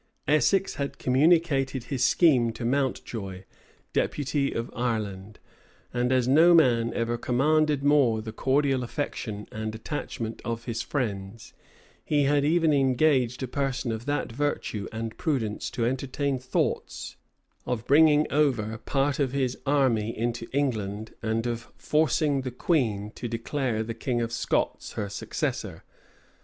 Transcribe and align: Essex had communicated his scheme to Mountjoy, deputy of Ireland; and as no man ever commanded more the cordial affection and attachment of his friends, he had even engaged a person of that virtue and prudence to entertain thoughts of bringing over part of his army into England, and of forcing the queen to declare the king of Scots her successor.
Essex 0.27 0.73
had 0.81 0.97
communicated 0.97 1.83
his 1.83 2.03
scheme 2.03 2.51
to 2.53 2.65
Mountjoy, 2.65 3.43
deputy 3.93 4.51
of 4.51 4.71
Ireland; 4.75 5.37
and 5.93 6.11
as 6.11 6.27
no 6.27 6.55
man 6.55 6.91
ever 6.95 7.19
commanded 7.19 7.83
more 7.83 8.19
the 8.23 8.31
cordial 8.31 8.81
affection 8.83 9.47
and 9.51 9.75
attachment 9.75 10.41
of 10.43 10.65
his 10.65 10.81
friends, 10.81 11.53
he 12.03 12.23
had 12.23 12.43
even 12.43 12.73
engaged 12.73 13.43
a 13.43 13.47
person 13.47 13.91
of 13.91 14.07
that 14.07 14.31
virtue 14.31 14.87
and 14.91 15.15
prudence 15.19 15.69
to 15.69 15.85
entertain 15.85 16.39
thoughts 16.39 17.15
of 17.67 17.85
bringing 17.85 18.25
over 18.31 18.79
part 18.79 19.19
of 19.19 19.33
his 19.33 19.55
army 19.67 20.17
into 20.17 20.49
England, 20.51 21.13
and 21.21 21.45
of 21.45 21.67
forcing 21.77 22.41
the 22.41 22.49
queen 22.49 23.11
to 23.11 23.27
declare 23.27 23.83
the 23.83 23.93
king 23.93 24.19
of 24.19 24.31
Scots 24.31 24.93
her 24.93 25.09
successor. 25.09 25.83